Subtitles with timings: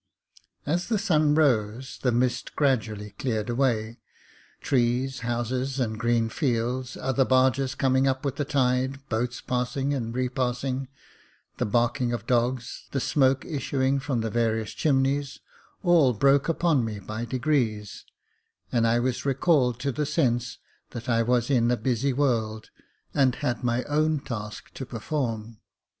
[0.65, 3.99] As the sun rose, the mist gradually cleared away;
[4.59, 10.15] trees, houses, and green fields, other barges coming up with the tide, boats passing and
[10.15, 10.87] repassing,
[11.57, 15.39] the barking of dogs, the smoke issuing from the various chimneys,
[15.83, 18.13] all broke upon me by degrees j
[18.79, 20.57] and I was recalled to the sense
[20.89, 22.71] that I was in a busy world,
[23.13, 25.59] and had my own task to perform.